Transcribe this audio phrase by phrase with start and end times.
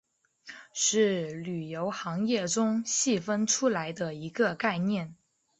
[0.73, 5.15] 是旅游行业中细分出来的一个概念。